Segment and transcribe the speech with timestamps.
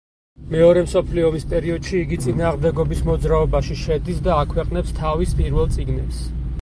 [0.51, 6.25] მეორე მსოფლიო ომის პერიოდში იგი წინააღმდეგობის მოძრაობაში შედის და აქვეყნებს თავის პირველ წიგნებს.